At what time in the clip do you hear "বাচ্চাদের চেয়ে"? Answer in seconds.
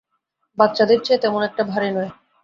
0.57-1.21